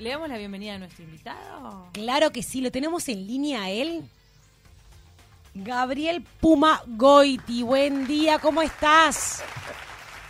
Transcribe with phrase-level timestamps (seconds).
[0.00, 1.88] ¿Le damos la bienvenida a nuestro invitado?
[1.92, 4.02] Claro que sí, lo tenemos en línea a él.
[5.54, 9.44] Gabriel Puma Goiti, buen día, ¿cómo estás?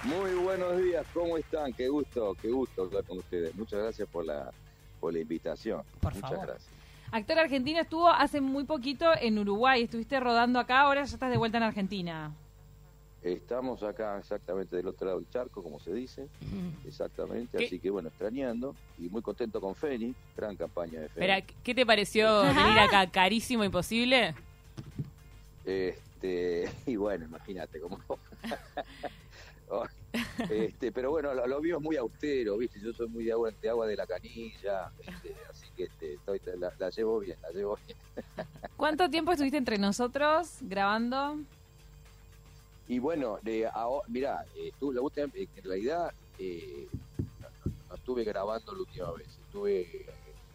[0.03, 1.73] Muy buenos días, ¿cómo están?
[1.73, 3.55] Qué gusto, qué gusto hablar con ustedes.
[3.55, 4.51] Muchas gracias por la,
[4.99, 5.83] por la invitación.
[6.01, 6.47] Por Muchas favor.
[6.49, 6.69] gracias.
[7.13, 11.37] Actor argentino estuvo hace muy poquito en Uruguay, estuviste rodando acá, ahora ya estás de
[11.37, 12.33] vuelta en Argentina.
[13.23, 16.27] Estamos acá exactamente del otro lado del charco, como se dice,
[16.87, 17.67] exactamente, ¿Qué?
[17.67, 21.55] así que bueno, extrañando y muy contento con Fénix, gran campaña de Espera, Fénix.
[21.63, 23.11] ¿qué te pareció venir acá?
[23.11, 24.35] ¿Carísimo, imposible?
[25.67, 27.99] Este, y bueno, imagínate cómo...
[30.51, 32.81] Este, pero bueno, lo, lo mío es muy austero, ¿viste?
[32.81, 36.41] Yo soy muy de agua de, agua de la canilla, este, así que este, estoy,
[36.59, 37.97] la, la llevo bien, la llevo bien.
[38.77, 41.39] ¿Cuánto tiempo estuviste entre nosotros grabando?
[42.91, 47.95] Y bueno, de, ahora, mirá, eh, tú, la última, en realidad eh, no, no- no
[47.95, 50.07] estuve grabando la última vez, estuve eh,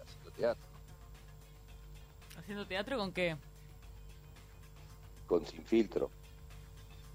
[0.04, 0.64] haciendo teatro
[2.38, 3.38] ¿Haciendo teatro con qué?
[5.28, 6.12] con Sin Filtro.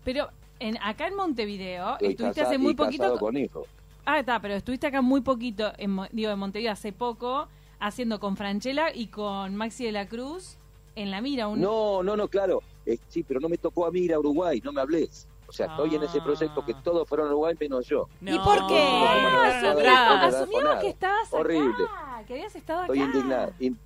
[0.04, 3.18] Pero en, acá en Montevideo, Estoy estuviste hace muy poquito...
[3.18, 3.66] con hijo.
[4.06, 7.46] Ah, está, pero estuviste acá muy poquito, en, digo, en Montevideo hace poco,
[7.78, 10.56] haciendo con Franchella y con Maxi de la Cruz
[10.96, 11.46] en La Mira.
[11.46, 11.60] Un...
[11.60, 12.62] No, no, no, claro.
[12.92, 15.26] Eh, sí, pero no me tocó a mí ir a Uruguay, no me hables.
[15.48, 16.24] O sea, estoy en ese Ah.
[16.24, 18.08] proyecto que todos fueron a Uruguay menos yo.
[18.20, 18.34] No.
[18.34, 18.78] ¿Y por qué?
[18.80, 21.84] Ah, No, no, asumimos- no, no, no, asumimos que estabas acá, Horrible.
[22.26, 22.92] que habías estado acá.
[22.92, 23.52] Estoy indignado.
[23.60, 23.78] in-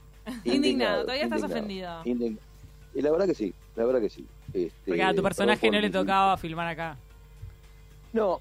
[0.44, 2.40] Indignado, todavía estás indignado, ofendido.
[2.94, 4.26] Y la verdad que sí, la verdad que sí.
[4.52, 6.96] Este, Porque a tu personaje por- no le tocaba filmar acá.
[8.12, 8.40] No,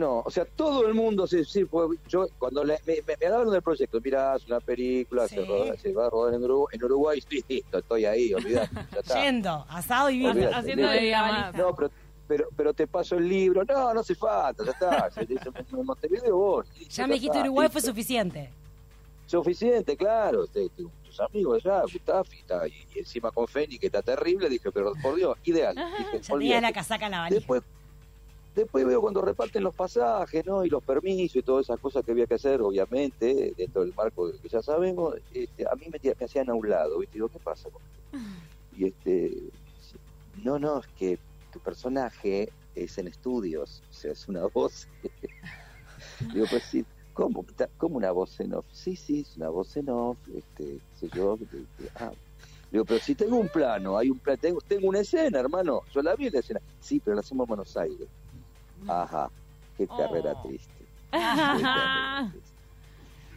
[0.00, 3.26] no, o sea, todo el mundo, sí, sí, fue- yo cuando le- me, me, me
[3.26, 5.34] hablaron del proyecto, mira, es una película, Sí.
[5.36, 8.74] se, roda- se va a rodar en Uruguay, en Uruguay, sí, listo, estoy ahí, olvidate,
[8.92, 9.22] ya está.
[9.22, 10.32] Yendo, asado y vino.
[10.52, 11.12] Haciendo de.
[11.56, 11.90] No, pero,
[12.26, 16.36] pero, pero te paso el libro, no, no hace falta, ya está, se dice, Montevideo
[16.36, 16.66] vos.
[16.78, 18.50] listo, Ya me dijiste está, Uruguay, fue suficiente.
[19.26, 23.86] Suficiente, claro, te- muchos amigos allá, Gustavo, y, está, y, y encima con Feni, que
[23.86, 25.76] está terrible, dije, pero por Dios, ideal.
[26.12, 27.38] Dije, Ya la casaca en la valija.
[27.38, 27.62] Después,
[28.54, 30.64] después veo cuando reparten los pasajes, ¿no?
[30.64, 34.30] Y los permisos y todas esas cosas que había que hacer, obviamente, dentro del marco
[34.40, 37.14] que ya sabemos, este, a mí me, me hacían a un lado, ¿viste?
[37.14, 37.68] Digo, ¿qué pasa?
[38.76, 39.36] Y este,
[40.42, 41.18] no, no, es que
[41.52, 44.88] tu personaje es en estudios, o sea, es una voz.
[46.32, 47.44] Digo, pues sí, ¿cómo,
[47.76, 48.64] ¿cómo una voz en off?
[48.72, 51.38] Sí, sí, es una voz en off, este, qué sé yo.
[51.42, 52.12] este, ah.
[52.70, 56.02] Digo, pero si tengo un plano, hay un plano, tengo, tengo una escena, hermano, yo
[56.02, 56.60] la vi la escena.
[56.80, 58.08] Sí, pero la hacemos en Buenos Aires.
[58.88, 59.30] Ajá,
[59.76, 60.48] qué carrera Oh.
[60.48, 60.84] triste.
[61.12, 61.18] qué
[61.62, 62.50] carrera triste.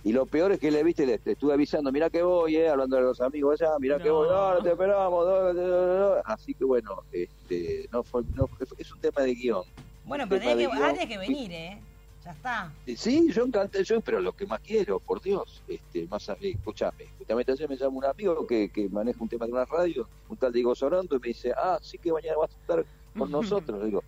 [0.05, 2.67] Y lo peor es que le viste, le, le estuve avisando, mira que voy, eh,
[2.67, 4.15] hablando de los amigos allá, mira que No.
[4.15, 6.21] voy, no, no te esperamos, no, no, no, no.
[6.25, 9.63] así que bueno, este, no fue, no fue- es un tema de guion.
[10.03, 10.73] Bueno, pero tenés que,
[11.15, 11.81] ah, venir, ¿eh?
[12.25, 12.73] Ya está.
[12.85, 16.33] Eh, Sí, yo encanté, yo, pero lo que más quiero, por Dios, este, más, a-
[16.33, 19.63] eh, escúchame, justamente ayer me llama un amigo que, que maneja un tema de una
[19.65, 22.85] radio, un tal Diego Sorondo, y me dice, ah, sí que mañana vas a estar
[23.17, 23.31] con
[23.71, 24.03] nosotros, digo,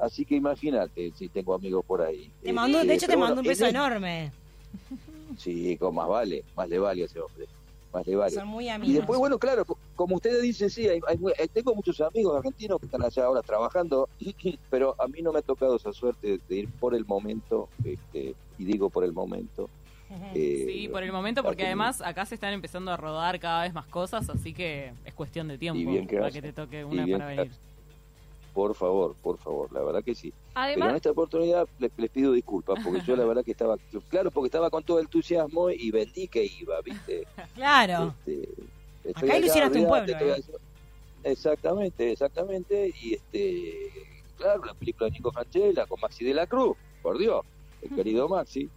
[0.00, 2.30] así que imagínate si tengo amigos por ahí.
[2.42, 4.32] Te mando, de Este, hecho, te mando bueno, un beso enorme.
[5.36, 7.46] Sí, con más vale, más le vale a ese hombre,
[7.92, 8.30] más le vale.
[8.34, 8.96] Son muy Y amigos.
[8.96, 12.78] después, bueno, claro, co- como ustedes dicen, sí, hay, hay eh, tengo muchos amigos argentinos
[12.80, 14.08] que están allá ahora trabajando,
[14.70, 18.34] pero a mí no me ha tocado esa suerte de ir por el momento, este,
[18.58, 19.68] y digo por el momento.
[20.34, 23.72] eh, Sí, por el momento, porque además acá se están empezando a rodar cada vez
[23.72, 26.40] más cosas, así que es cuestión de tiempo Y bien que para hace.
[26.42, 27.52] que te toque Y una bien para que venir.
[28.52, 30.32] Por favor, por favor, la verdad que sí.
[30.54, 33.76] Pero en esta oportunidad les, les pido disculpas, porque yo la verdad que estaba,
[34.08, 37.26] claro, porque estaba con todo el entusiasmo y vendí que iba, ¿viste?
[37.54, 38.14] Claro.
[38.26, 38.48] Este,
[39.04, 40.36] estoy Acá ilusionaste un pueblo, allá.
[41.22, 42.92] Exactamente, exactamente.
[43.02, 43.90] Y este,
[44.36, 47.44] claro, la película de Nico Franchella con Maxi de la Cruz, por Dios,
[47.82, 48.68] el querido Maxi.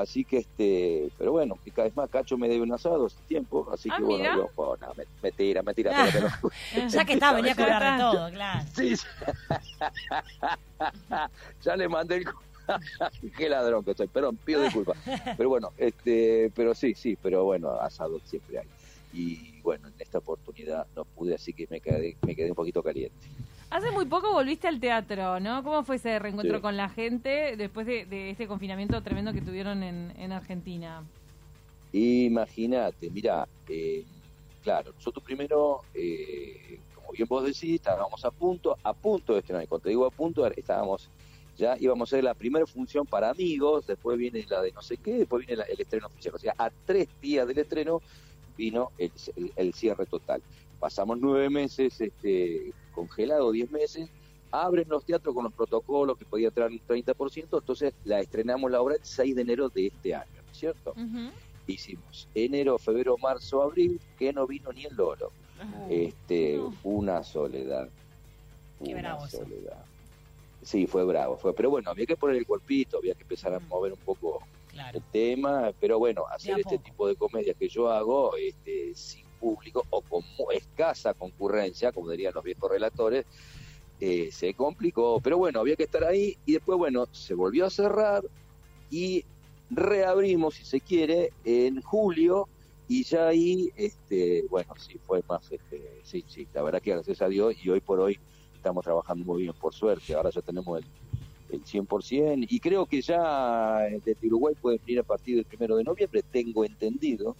[0.00, 3.16] Así que este, pero bueno, que cada vez más Cacho me debe un asado hace
[3.28, 4.36] tiempo, así Ah, que bueno, mira.
[4.36, 6.08] yo, oh, no, me, me tira, me tira, Ah.
[6.12, 6.28] pero.
[6.88, 8.66] Ya que está, venía a cobrar de todo, claro.
[8.74, 9.06] Sí, sí.
[11.62, 12.26] ya le mandé el
[13.36, 14.96] qué ladrón que soy, perdón, pido disculpas.
[15.36, 18.66] Pero bueno, este, pero sí, sí, pero bueno, asado siempre hay.
[19.12, 22.82] Y bueno, en esta oportunidad no pude, así que me quedé, me quedé un poquito
[22.82, 23.14] caliente.
[23.76, 25.62] Hace muy poco volviste al teatro, ¿no?
[25.62, 26.62] ¿Cómo fue ese reencuentro Sí.
[26.62, 31.04] con la gente después de, de este confinamiento tremendo que tuvieron en, en Argentina?
[31.92, 34.04] Imagínate, mira, eh,
[34.62, 39.64] claro, nosotros primero, eh, como bien vos decís, estábamos a punto, a punto de estrenar,
[39.64, 41.10] y cuando te digo a punto, estábamos,
[41.56, 44.96] ya íbamos a hacer la primera función para amigos, después viene la de no sé
[44.98, 48.02] qué, después viene la- el estreno oficial, o sea, a tres días del estreno
[48.58, 50.42] vino el, el- el cierre total.
[50.80, 54.08] Pasamos nueve meses este, congelado, diez meses,
[54.50, 58.80] abren los teatros con los protocolos que podía traer un 30%, entonces la estrenamos la
[58.80, 60.94] obra el 6 de enero de este año, ¿no es cierto?
[61.66, 65.30] Hicimos enero, febrero, marzo, abril, que no vino ni el loro.
[65.88, 67.88] Este, una soledad.
[68.84, 69.84] Qué una bravo soledad.
[70.62, 73.60] Sí, fue bravo, fue, pero bueno, había que poner el cuerpito, había que empezar a
[73.60, 74.98] mover un poco Claro.
[74.98, 79.84] el tema, pero bueno, hacer este tipo de comedia que yo hago este, sin público
[79.90, 80.22] o con
[80.52, 83.24] escasa concurrencia, como dirían los viejos relatores,
[84.00, 87.70] eh, se complicó, pero bueno, había que estar ahí y después, bueno, se volvió a
[87.70, 88.22] cerrar
[88.90, 89.24] y
[89.70, 92.48] reabrimos, si se quiere, en julio
[92.88, 97.22] y ya ahí, este, bueno, sí, fue más, este, sí, sí, la verdad que gracias
[97.22, 98.18] a Dios y hoy por hoy
[98.54, 100.84] estamos trabajando muy bien, por suerte, ahora ya tenemos el,
[101.56, 105.84] el 100% y creo que ya desde Uruguay pueden venir a partir del primero de
[105.84, 107.34] noviembre, tengo entendido,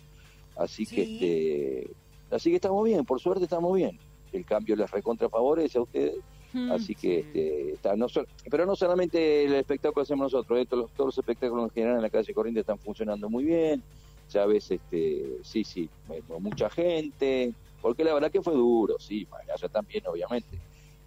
[0.56, 1.91] así que este,
[2.31, 3.99] así que estamos bien, por suerte estamos bien,
[4.32, 6.14] el cambio les recontra favorece a ustedes
[6.53, 6.70] Mm.
[6.73, 10.64] Así que, este, está, no sol- pero no solamente el espectáculo que hacemos nosotros, eh,
[10.64, 13.82] todos, los- todos los espectáculos en general en la calle Corriente están funcionando muy bien.
[14.31, 15.91] Ya ves, este, sí, sí,
[16.38, 20.58] mucha gente, porque la verdad que fue duro, sí, allá también, obviamente.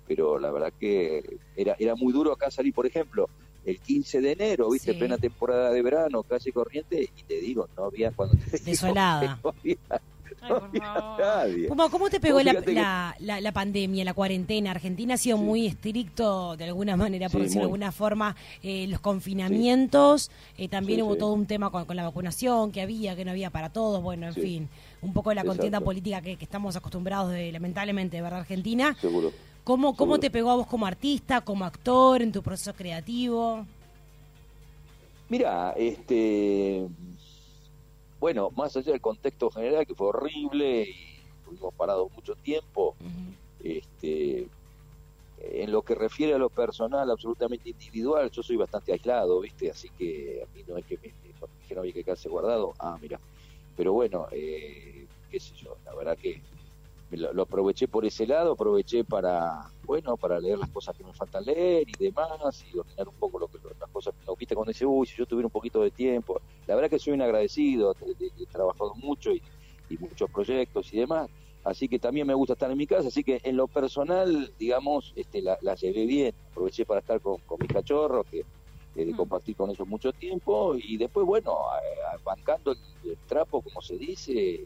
[0.07, 1.23] Pero la verdad que
[1.55, 3.27] era, era muy duro acá salir, por ejemplo,
[3.65, 4.97] el 15 de enero, viste, Sí.
[4.99, 9.39] plena temporada de verano, calle Corriente, y te digo, no había cuando te digo, Desolada.
[9.43, 9.99] no había, Ay,
[10.41, 11.19] no por había favor.
[11.19, 11.67] nadie.
[11.67, 14.71] Puma, ¿cómo te pegó la, que- la, la- la pandemia, la cuarentena?
[14.71, 15.43] Argentina ha sido Sí.
[15.43, 20.31] muy estricto, de alguna manera, por Sí, decirlo de alguna forma, eh, los confinamientos.
[20.57, 21.19] eh, también Sí, hubo sí.
[21.19, 24.01] todo un tema con, con la vacunación, que había, que no había para todos.
[24.01, 24.41] Bueno, en Sí.
[24.41, 24.69] fin,
[25.01, 25.85] un poco la contienda Exacto.
[25.85, 28.95] política que, que estamos acostumbrados, de, lamentablemente, de verdad, Argentina.
[28.99, 29.31] Seguro.
[29.63, 33.65] ¿Cómo, ¿Cómo te pegó a vos como artista, como actor, en tu proceso creativo?
[35.29, 36.87] Mira, este,
[38.19, 42.95] bueno, más allá del contexto general que fue horrible y estuvimos parados mucho tiempo,
[43.63, 44.47] este,
[45.39, 49.69] en lo que refiere a lo personal, absolutamente individual, yo soy bastante aislado, ¿viste?
[49.69, 52.97] Así que a mí no hay que, me, me dijeron había que quedarse guardado, ah,
[52.99, 53.19] mira,
[53.77, 56.41] pero bueno, eh, qué sé yo, la verdad que
[57.17, 61.13] lo, lo aproveché por ese lado, aproveché para, bueno, para leer las cosas que me
[61.13, 64.55] faltan leer y demás, y ordenar un poco lo que, las cosas que no viste
[64.55, 66.41] cuando dice, uy, si yo tuviera un poquito de tiempo.
[66.65, 69.41] La verdad que soy un agradecido, de- de- de- he trabajado mucho y,
[69.87, 71.29] y muchos proyectos y demás,
[71.63, 75.11] así que también me gusta estar en mi casa, así que en lo personal, digamos,
[75.15, 78.39] este, la, la llevé bien, aproveché para estar con, con mis cachorros, que
[78.95, 79.17] eh, de Mm.
[79.17, 82.79] compartir con ellos mucho tiempo, y después, bueno, a- a- bancando el,
[83.11, 84.65] el trapo, como se dice,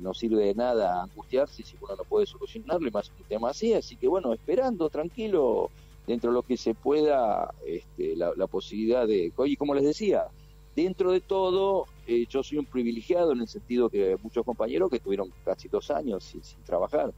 [0.00, 3.72] no sirve de nada angustiarse si uno no puede solucionarlo y más un tema así,
[3.74, 5.70] así que bueno, esperando tranquilo
[6.06, 10.26] dentro de lo que se pueda este, la, la posibilidad de, oye, como les decía,
[10.74, 15.00] dentro de todo eh, yo soy un privilegiado en el sentido que muchos compañeros que
[15.00, 17.12] tuvieron casi dos años sin trabajar.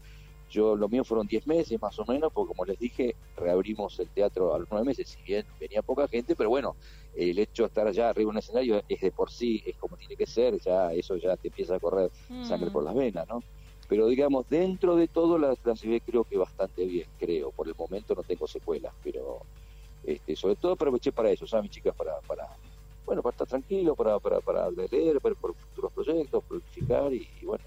[0.48, 4.10] Yo, lo mío fueron 10 meses más o menos, porque como les dije, reabrimos el
[4.10, 6.76] teatro a los nueve meses, si bien venía poca gente, pero bueno,
[7.12, 9.96] el hecho de estar allá arriba en un escenario es de por sí, es como
[9.96, 12.10] tiene que ser, ya eso ya te empieza a correr
[12.40, 12.72] sangre Mm.
[12.72, 13.44] por las venas, ¿no?
[13.88, 17.52] Pero digamos, dentro de todo la llevé creo que bastante bien, creo.
[17.52, 19.46] Por el momento no tengo secuelas, pero
[20.02, 21.94] este, sobre todo aproveché para eso, ¿sabes, mis chicas?
[21.96, 22.46] Para, para,
[23.04, 27.44] bueno, para estar tranquilo, para, para, para leer, para, por futuros proyectos, planificar y, y
[27.46, 27.64] bueno,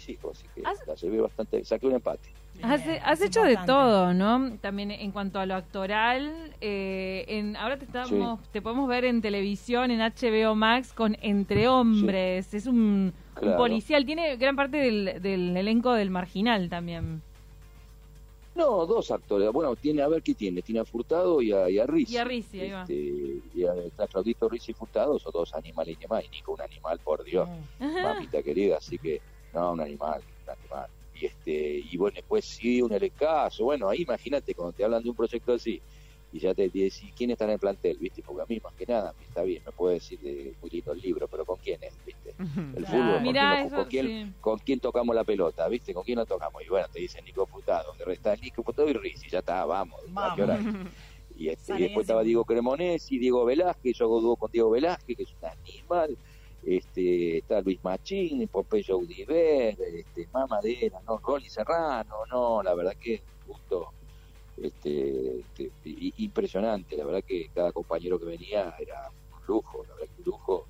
[0.00, 0.38] mis, hijos.
[0.38, 2.28] Así que ¿Has- la llevé bastante, saqué un empate.
[2.62, 4.56] Has, Bien, has es hecho de todo, ¿no?
[4.60, 9.22] También en cuanto a lo actoral, eh, en, ahora te estamos, te podemos ver en
[9.22, 12.52] televisión, en HBO Max, con Entre Hombres.
[12.52, 17.22] Es un, un policial, tiene gran parte del, del elenco del Marginal también.
[18.54, 19.50] No, dos actores.
[19.52, 20.60] Bueno, tiene, a ver qué tiene.
[20.60, 22.14] Tiene a Furtado y a, y a Rizzi.
[22.14, 22.82] Y a Rizzi, ahí va.
[22.82, 26.24] Este, y a, está Claudito Rizzi y Furtado, son dos animales y demás.
[26.26, 27.48] Y Nico, un animal, por Dios.
[27.78, 29.20] Mamita querida, así que
[29.54, 30.88] no, un animal, un animal.
[31.14, 35.10] Y este, y bueno, después sí, un caso, bueno, ahí imagínate cuando te hablan de
[35.10, 35.80] un proyecto así,
[36.32, 38.86] y ya te decís quién está en el plantel, viste, porque a mí más que
[38.86, 41.92] nada, está bien, me puede decir de muy lindo el libro, pero con quién es,
[42.06, 42.34] viste,
[42.76, 44.32] el fútbol, con, Mirá, quién, eso, con, quién, sí.
[44.40, 47.44] con quién tocamos la pelota, viste, con quién la tocamos, y bueno, te dicen Nico
[47.46, 50.58] Furtado, de está Nico Furtado y Rizzi, ya está, vamos, ¿a qué hora?
[51.40, 52.22] Y, este, y después estaba.
[52.22, 56.18] Diego Cremonesi, Diego Velázquez, yo hago dúo con Diego Velázquez, que es un animal.
[56.64, 61.18] Este, está Luis Machín, Pompeyo Audiver, este, Mamadera, ¿no?
[61.18, 63.88] Rolly Serrano, no, la verdad que un gusto
[64.62, 65.70] este, este,
[66.18, 70.26] impresionante, la verdad que cada compañero que venía era un lujo, la verdad que un
[70.26, 70.66] lujo.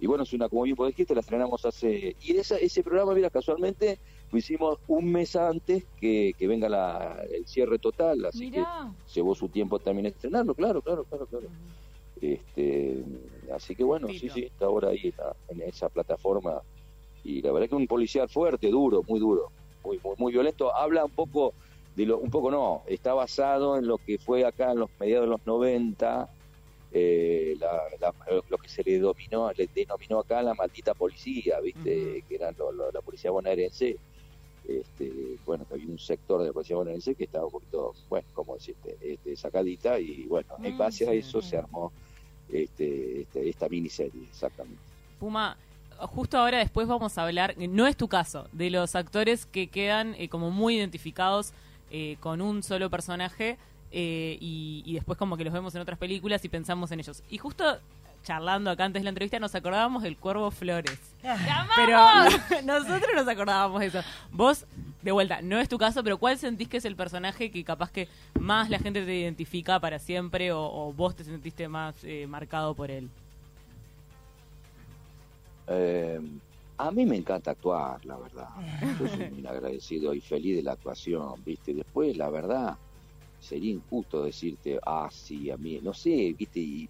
[0.00, 2.16] Y bueno, es una, como bien vos dijiste, la estrenamos hace...
[2.20, 3.98] Y esa, ese programa, mira, casualmente
[4.32, 8.64] lo hicimos un mes antes que, que venga la, el cierre total, así que
[9.14, 11.46] llevó su tiempo también estrenarlo, claro, claro, claro, claro.
[12.20, 13.04] Este,
[13.52, 16.60] así que bueno, sí, sí, está ahora ahí en, la- en esa plataforma
[17.22, 19.50] y la verdad que un policial fuerte, duro, muy duro,
[19.84, 20.74] muy muy, muy violento.
[20.74, 21.54] Habla un poco
[21.96, 25.26] de lo, un poco no, está basado en lo que fue acá en los mediados
[25.26, 26.28] de los 90,
[26.92, 27.56] eh,
[28.48, 32.22] lo que se le dominó, le denominó acá la maldita policía, ¿viste?
[32.28, 33.96] Que era la policía bonaerense.
[34.66, 35.12] Este,
[35.44, 38.54] bueno, que había un sector de la policía bonaerense que estaba un poquito, bueno, como
[38.54, 41.92] decirte, este, sacadita y bueno, en mm, base a eso se armó
[42.50, 44.80] este, este, esta miniserie, exactamente.
[45.18, 45.56] Puma,
[45.98, 50.14] justo ahora después vamos a hablar, no es tu caso, de los actores que quedan
[50.18, 51.52] eh, como muy identificados
[51.90, 53.56] eh, con un solo personaje
[53.92, 57.22] eh, y, después como que los vemos en otras películas y pensamos en ellos.
[57.30, 57.78] Y justo
[58.24, 60.98] charlando acá antes de la entrevista nos acordábamos del Cuervo Flores.
[61.76, 61.98] Pero
[62.64, 64.00] nosotros nos acordábamos de eso.
[64.32, 64.66] Vos,
[65.02, 67.92] de vuelta, no es tu caso, pero ¿cuál sentís que es el personaje que capaz
[67.92, 68.08] que
[68.40, 72.90] más la gente te identifica para siempre o, vos te sentiste más eh, marcado por
[72.90, 73.08] él?
[75.68, 76.20] Eh,
[76.78, 78.48] a mí me encanta actuar, la verdad.
[79.00, 81.74] Yo soy muy agradecido y feliz de la actuación, ¿viste?
[81.74, 82.76] Después, la verdad,
[83.40, 86.88] sería injusto decirte, ah, sí, a mí, no sé, viste, y,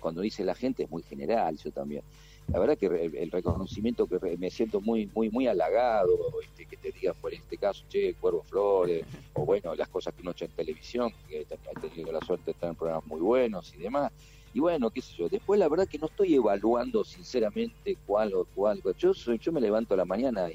[0.00, 2.02] cuando dice la gente es muy general, yo también.
[2.48, 6.92] La verdad que el, reconocimiento que me siento muy muy muy halagado, este, que te
[6.92, 9.04] digan por este caso, che, Cuervo Flores,
[9.34, 12.50] o bueno, las cosas que uno echa en televisión, que he tenido la suerte de
[12.52, 14.12] estar en programas muy buenos y demás.
[14.52, 18.44] Y bueno, qué sé yo, después la verdad que no estoy evaluando sinceramente cuál o
[18.54, 18.80] cuál.
[18.98, 20.48] Yo, soy, yo me levanto a la mañana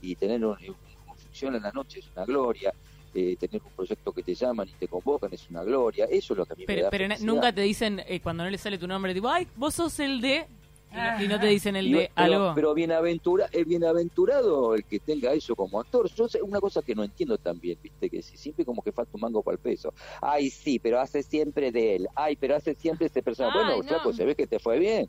[0.00, 0.58] y, tener una
[1.16, 2.72] función en la noche es una gloria
[3.18, 6.04] eh, tener un proyecto que te llaman y te convocan es una gloria.
[6.04, 8.44] Eso es lo que a mí pero, me da Pero nunca te dicen, eh, cuando
[8.44, 10.46] no le sale tu nombre, tipo, ay, vos sos el de...
[11.20, 12.52] Y no, te dicen el de algo.
[12.54, 16.08] Pero bienaventura, es bienaventurado el que tenga eso como actor.
[16.14, 19.10] Yo sé una cosa que no entiendo también, viste, que si siempre como que falta
[19.14, 19.92] un mango para el peso.
[20.22, 22.08] Ay, sí, pero hace siempre de él.
[22.14, 23.58] Ay, pero hace siempre este personaje.
[23.58, 24.12] bueno, no.
[24.12, 25.06] se ve que te fue bien.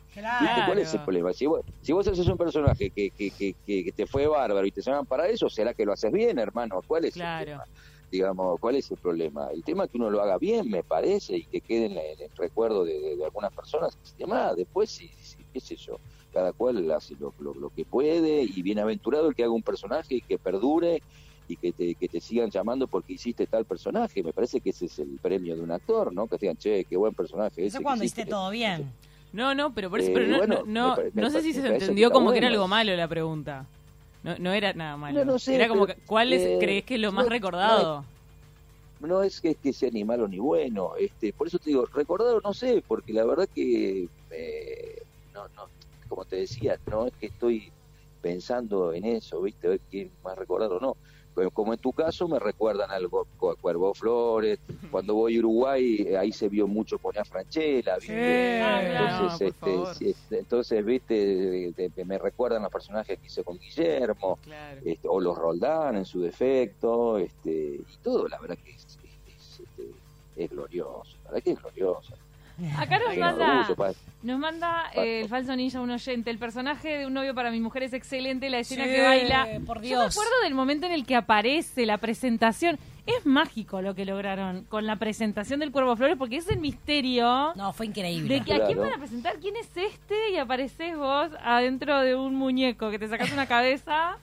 [0.65, 1.31] ¿Cuál es el problema?
[1.31, 4.71] Si vos, si vos haces un personaje que, que, que, que, te fue bárbaro y
[4.71, 6.81] te llaman para eso, será que lo haces bien, hermano.
[6.85, 7.63] ¿Cuál es el problema?
[8.11, 9.49] Digamos, ¿cuál es el problema?
[9.53, 12.29] El tema es que uno lo haga bien, me parece, y que quede en, el
[12.35, 14.55] recuerdo de, algunas personas y demás.
[14.55, 15.97] Después, sí, sí, qué sé yo,
[16.33, 20.21] cada cual hace lo, lo, que puede y bienaventurado el que haga un personaje y
[20.21, 21.01] que perdure
[21.47, 24.23] y que te, que te sigan llamando porque hiciste tal personaje.
[24.23, 26.27] Me parece que ese es el premio de un actor, ¿no?
[26.27, 27.65] Que digan, che, qué buen personaje.
[27.65, 28.91] Eso cuando hiciste todo bien.
[29.33, 32.31] No, no, pero por eso, pero eh, no, no, no, sé si se entendió como
[32.31, 33.65] que era algo malo la pregunta.
[34.27, 35.23] No, no era nada malo.
[35.23, 38.03] No, sé, era como, ¿cuál es, crees que es lo más recordado?
[38.99, 40.97] No es, que, que sea ni malo ni bueno.
[40.99, 45.01] este Por eso te digo, recordado no sé, porque la verdad que, eh,
[45.33, 45.69] no, no,
[46.09, 47.71] como te decía, no es que estoy
[48.27, 49.67] pensando en eso, ¿viste?
[49.67, 50.97] A ver quién más recordado o no
[51.53, 53.07] como en tu caso, me recuerdan al
[53.61, 54.59] Cuervo Flores.
[54.89, 57.97] Cuando voy a Uruguay, eh, ahí se vio mucho poner Franchella.
[59.39, 59.53] entonces,
[60.01, 61.73] este, entonces, viste,
[62.05, 64.39] me recuerdan los personajes que hice con Guillermo,
[64.83, 68.85] este, o los Roldán en su defecto, este, y todo, la verdad que es,
[69.27, 69.91] es, este,
[70.35, 72.13] es glorioso, la verdad que es glorioso.
[72.77, 73.67] Acá nos manda,
[74.23, 76.31] nos manda eh, el falso ninja un oyente.
[76.31, 78.49] El personaje de un novio para mi mujer es excelente.
[78.49, 79.47] La escena que baila.
[79.65, 79.91] Por Dios.
[79.91, 82.79] Yo me acuerdo del momento en el que aparece la presentación.
[83.05, 87.53] Es mágico lo que lograron con la presentación del Cuervo Flores porque es el misterio.
[87.55, 88.39] No, fue increíble.
[88.39, 92.15] De que a quién van a presentar, quién es este y apareces vos adentro de
[92.15, 94.17] un muñeco que te sacas una cabeza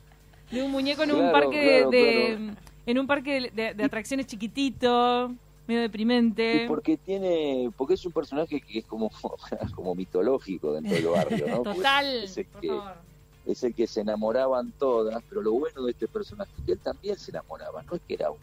[0.50, 5.34] de un muñeco en un parque de, en un parque de atracciones chiquitito
[5.66, 6.64] medio deprimente.
[6.68, 9.10] porque tiene, porque es un personaje que es como,
[9.74, 11.62] como mitológico dentro del barrio, ¿no?
[11.74, 12.80] Total, es el, que,
[13.46, 16.78] es el que se enamoraban todas, pero lo bueno de este personaje es que él
[16.78, 18.38] también se enamoraba, no es que era un,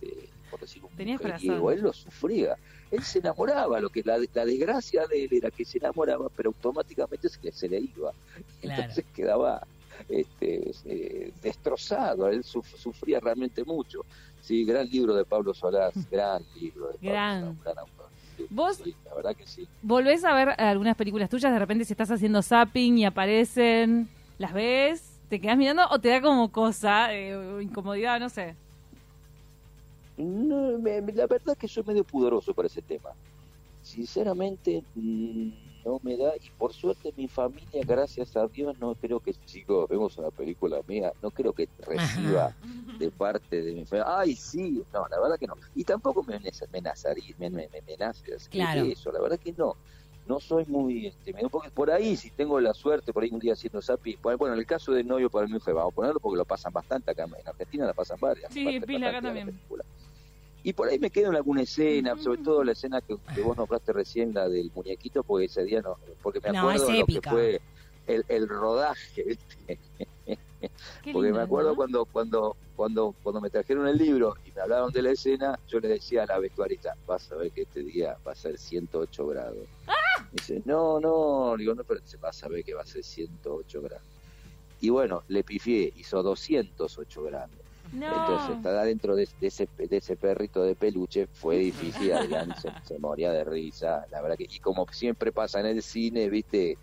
[0.00, 2.56] este, por decir un mujeriego, él lo sufría,
[2.90, 6.50] él se enamoraba, lo que la, la, desgracia de él era que se enamoraba, pero
[6.50, 8.12] automáticamente se, se le iba,
[8.62, 9.66] entonces quedaba
[10.08, 14.04] este, eh, destrozado, él sufría realmente mucho.
[14.42, 17.58] Sí, gran libro de Pablo Solás, gran libro de gran.
[17.62, 18.06] gran autor.
[18.48, 19.68] ¿Vos la verdad que sí.
[19.82, 21.52] volvés a ver algunas películas tuyas?
[21.52, 25.18] De repente si estás haciendo zapping y aparecen, ¿las ves?
[25.28, 28.56] ¿Te quedas mirando o te da como cosa, eh, incomodidad, no sé?
[30.16, 33.10] No, la verdad que soy medio pudoroso para ese tema.
[33.90, 35.50] Sinceramente, mm,
[35.84, 39.88] no me da, y por suerte mi familia, gracias a Dios, no creo que, chicos,
[39.88, 42.54] vemos una película mía, no creo que reciba
[43.00, 45.54] de parte de mi familia, ay, sí, no, la verdad que no.
[45.74, 47.96] Y tampoco me amenazaría, me, me, me
[48.48, 48.84] claro.
[48.84, 49.74] eso, la verdad que no.
[50.28, 53.40] No soy muy, este, me porque por ahí, si tengo la suerte, por ahí un
[53.40, 56.20] día haciendo zapi, bueno, en el caso de novio para mi mujer, vamos a ponerlo
[56.20, 58.52] porque lo pasan bastante acá en Argentina, la pasan varias.
[58.52, 59.58] Sí, pila acá también.
[60.62, 63.92] Y por ahí me quedo en alguna escena, sobre todo la escena que, vos nombraste
[63.92, 67.60] recién, la del muñequito, porque ese día no, porque me acuerdo de lo que fue
[68.06, 69.38] el, el rodaje,
[71.12, 75.02] porque me acuerdo cuando, cuando, cuando, cuando me trajeron el libro y me hablaron de
[75.02, 78.32] la escena, yo le decía a la vestuarista, vas a ver que este día va
[78.32, 79.66] a ser 108 grados.
[79.86, 79.94] ¡Ah!
[80.32, 83.82] dice, no, no, digo, no, pero se va a saber que va a ser 108
[83.82, 84.06] gramos.
[84.80, 87.22] Y bueno, le pifié, hizo 208
[87.92, 92.54] Entonces, estar adentro de, ese, de ese perrito de peluche fue difícil, Adrián
[92.84, 96.78] se, moría de risa, la verdad que, y como siempre pasa en el cine, viste,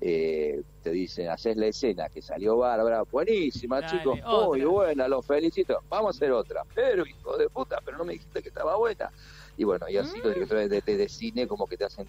[0.00, 5.80] eh, te dicen, haces la escena que salió bárbara, buenísima chicos, muy buena, los felicito,
[5.88, 9.10] vamos a hacer otra, pero hijo de puta, pero no me dijiste que estaba buena.
[9.56, 10.34] Y bueno, y así los mm.
[10.34, 12.08] directores de, de, de, cine como que te hacen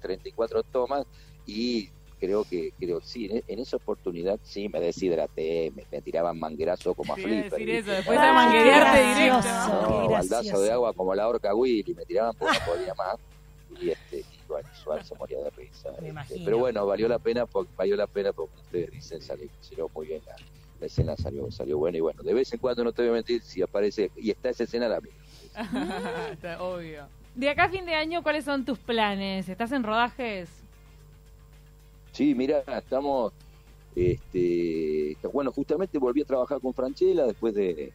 [0.00, 1.06] 34 tomas
[1.46, 7.12] y creo que creo sí en, esa oportunidad sí me deshidraté me, tiraban manguerazo como
[7.12, 9.90] a Flipper decir eso, después de manguerearte directo.
[9.90, 13.16] no, baldazo de agua como la orca Willy me tiraban porque no podía más.
[13.80, 15.90] Y este y bueno Suárez se moría de risa
[16.28, 19.90] este, pero bueno valió la pena porque valió la pena porque ustedes dicen salió, salió
[19.92, 20.36] muy bien la,
[20.78, 23.14] la, escena salió salió buena y bueno de vez en cuando no te voy a
[23.14, 25.18] mentir si aparece y está esa escena la misma
[26.32, 27.08] está obvio.
[27.34, 30.63] De acá a fin de año cuáles son tus planes estás en rodajes
[32.14, 33.32] Sí, mira, estamos,
[33.96, 37.92] este, bueno, justamente volví a trabajar con Franchella después de,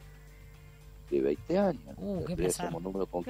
[1.09, 1.81] de 20 años.
[1.97, 2.69] Uh, qué pesar.
[3.09, 3.23] con.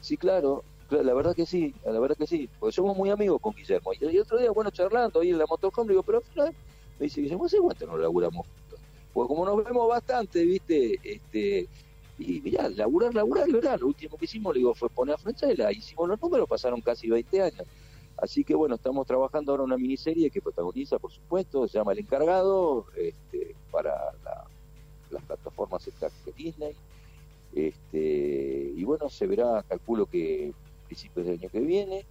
[0.00, 3.54] Sí, claro, la verdad que sí, la verdad que sí, porque somos muy amigos con
[3.54, 3.92] Guillermo.
[3.92, 6.52] Y, otro día, bueno, charlando ahí en la motorhome, digo, pero me
[6.98, 8.80] dice Guillermo, ¿hace cuánto nos laburamos juntos?
[9.12, 11.68] Porque como nos vemos bastante, viste, este,
[12.18, 13.80] y mirá, laburar, laburar, laburar.
[13.80, 17.10] Lo último que hicimos, le digo, fue poner a Franchella, hicimos los números, pasaron casi
[17.10, 17.66] 20 años.
[18.16, 21.98] Así que bueno, estamos trabajando ahora una miniserie que protagoniza, por supuesto, se llama El
[21.98, 23.94] Encargado, este, para
[25.10, 26.72] las plataformas de Disney.
[27.54, 30.52] Este, y bueno, se verá, calculo que
[30.86, 32.06] principios del año que viene.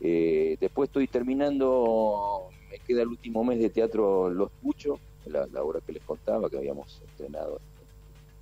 [0.00, 5.62] Eh, después estoy terminando, me queda el último mes de teatro Lo Escucho, la, la
[5.62, 7.58] obra que les contaba, que habíamos estrenado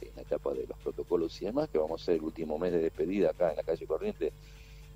[0.01, 2.73] en la etapa de los protocolos y demás, que vamos a hacer el último mes
[2.73, 4.33] de despedida acá en la calle Corriente,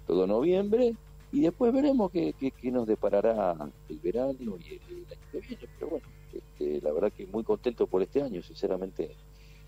[0.06, 0.94] todo noviembre
[1.32, 3.54] y después veremos qué, qué, nos deparará
[3.88, 5.68] el verano y el, año que viene.
[5.78, 9.10] Pero bueno, este, la verdad que muy contento por este año, sinceramente.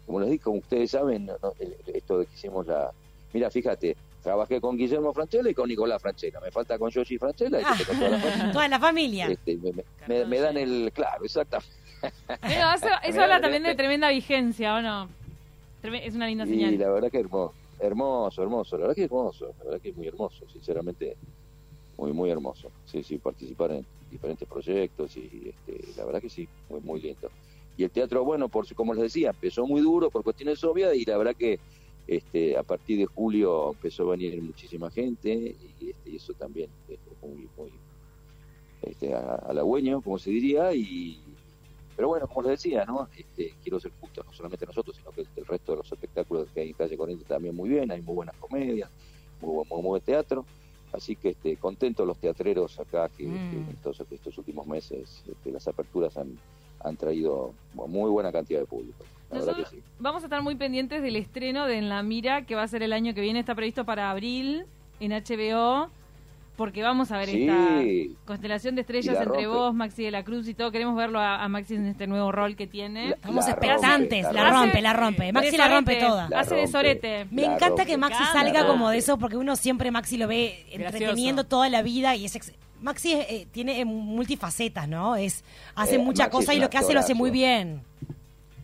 [0.05, 1.31] Como les dije, como ustedes saben,
[1.87, 2.91] esto de que hicimos la...
[3.33, 6.41] Mira, fíjate, trabajé con Guillermo Franchella y con Nicolás Franchella.
[6.41, 8.53] Me falta con Yoshi Franchella y con toda la familia.
[8.53, 9.27] Toda la familia.
[9.29, 9.59] Este,
[10.09, 10.91] me, dan el...
[10.93, 11.73] Claro, exactamente.
[12.43, 15.09] eso, eso habla también de tremenda vigencia, ¿o no?
[15.85, 16.75] Es una linda señal.
[16.75, 18.77] Y la verdad que hermoso, hermoso, hermoso.
[18.77, 21.17] La verdad que hermoso, la verdad que es muy hermoso, sinceramente
[21.97, 22.71] muy muy hermoso.
[22.85, 27.31] Sí, sí, participar en diferentes proyectos y este, la verdad que sí, muy, muy lindo.
[27.77, 31.05] Y el teatro, bueno, por como les decía, empezó muy duro por cuestiones obvias y
[31.05, 31.59] la verdad que
[32.07, 36.99] este, a partir de julio empezó a venir muchísima gente y, este, eso también es
[37.23, 37.71] muy, muy
[38.83, 41.21] este, halagüeño, como se diría, y
[41.97, 43.09] pero bueno, como les decía, ¿no?
[43.17, 46.61] Este, quiero ser justo, no solamente nosotros, sino que el, resto de los espectáculos que
[46.61, 48.91] hay en Calle Corriente también muy bien, hay muy buenas comedias,
[49.41, 50.45] muy, muy, muy buen teatro.
[50.93, 53.71] Así que este, contentos los teatreros acá que, mm.
[53.71, 56.37] estos, estos, últimos meses este, las aperturas han,
[56.85, 59.05] han traído muy buena cantidad de público.
[59.99, 62.83] Vamos a estar muy pendientes del estreno de En la Mira, que va a ser
[62.83, 64.67] el año que viene, está previsto para abril
[65.01, 65.91] en HBO
[66.57, 67.81] porque vamos a ver esta
[68.27, 70.71] constelación de estrellas entre vos, Maxi de la Cruz y todo.
[70.71, 73.11] Queremos verlo a, Maxi en este nuevo rol que tiene.
[73.11, 75.33] Estamos expectantes, la, rompe, la rompe.
[75.33, 76.29] Maxi la rompe toda.
[76.37, 77.27] hace de sorete.
[77.31, 81.45] Me encanta que Maxi salga como de eso, porque uno siempre Maxi lo ve entreteniendo
[81.45, 85.15] toda la vida y es Maxi eh, tiene eh, multifacetas, ¿no?
[85.15, 85.45] Es
[85.77, 87.83] hace eh, mucha cosa y lo que hace lo hace muy bien.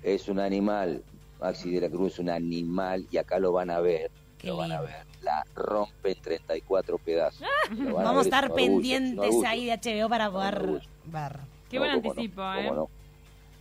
[0.03, 1.03] Es un animal,
[1.40, 4.11] Maxi de la Cruz es un animal y acá lo van a ver.
[4.42, 7.46] lo van a ver la rompe en 34 pedazos.
[7.70, 11.40] Vamos a estar pendientes ahí de HBO para poder ver.
[11.68, 12.72] Qué buen anticipo, ¿eh?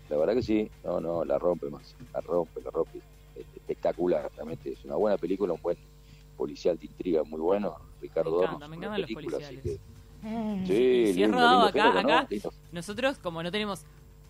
[0.09, 3.01] La verdad que sí, no, no, la rompe más, la rompe, la rompe.
[3.35, 5.77] Espectacular, realmente es una buena película, un buen
[6.37, 7.75] policial de intriga muy bueno.
[8.01, 9.79] Ricardo me encanta, me encantan los policiales.
[10.21, 10.65] Mm.
[10.65, 12.27] sí, si es rodado acá, acá,
[12.71, 13.85] nosotros como no tenemos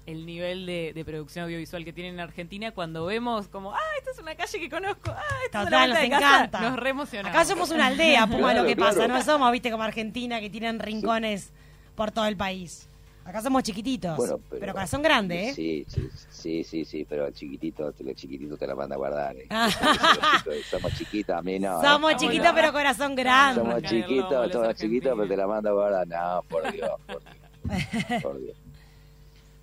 [0.07, 4.19] el nivel de, producción audiovisual que tienen en Argentina cuando vemos como, ah, esta es
[4.19, 6.61] una calle que conozco, ah, esta es una nos encanta.
[6.61, 7.35] nos re emocionamos.
[7.35, 10.79] Acá somos una aldea, Puma, lo que pasa, no somos, viste, como Argentina que tienen
[10.79, 11.51] rincones
[11.95, 12.87] por todo el país.
[13.25, 14.17] Acá somos chiquititos,
[14.49, 15.53] pero, corazón grande, ¿eh?
[15.53, 15.85] Sí,
[16.29, 19.49] sí, sí, sí, pero el chiquitito, el chiquitito te la manda a guardar, ¿eh?
[20.71, 21.83] somos chiquitos, a mí no.
[21.83, 21.85] ¿eh?
[21.85, 23.59] Somos chiquitos, pero corazón grande.
[23.59, 26.07] Somos chiquitos, somos chiquitos, pero te la manda a guardar.
[26.07, 28.23] No, por Dios, por Dios.
[28.23, 28.57] Por Dios.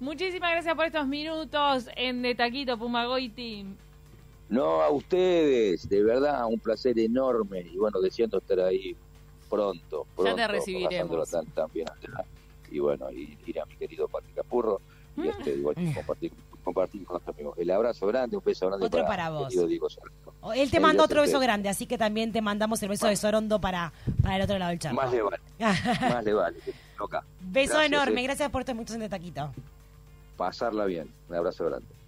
[0.04, 3.64] Muchísimas gracias por estos minutos en De Taquito Pumagoiti.
[4.50, 8.94] No, a ustedes, de verdad, un placer enorme y bueno, deseando estar ahí
[9.48, 10.06] pronto.
[10.14, 11.30] pronto ya te recibiremos.
[11.30, 11.46] Tan,
[12.70, 14.82] Y bueno, y ir a mi querido Pati Capurro
[15.16, 17.58] y este, igual compartir, compartir con nuestros amigos.
[17.58, 19.54] El abrazo grande, un beso grande otro para, vos.
[20.54, 23.58] Él te manda otro beso grande, así que también te mandamos el beso de Sorondo
[23.58, 24.96] para, para el otro lado del charco.
[24.96, 25.40] Más le vale.
[25.58, 26.58] Más le vale.
[27.40, 29.50] Beso enorme, gracias por estar mucho en el taquito.
[30.36, 31.14] Pasarla bien.
[31.28, 32.03] Un abrazo grande.